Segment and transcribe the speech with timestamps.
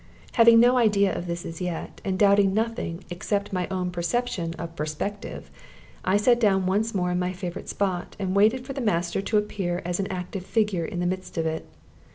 [0.31, 4.75] Having no idea of this as yet, and doubting nothing except my own perception of
[4.75, 5.51] "perspective,"
[6.03, 9.37] I sat down once more in my favorite spot, and waited for the master to
[9.37, 11.67] appear as an active figure in the midst of it.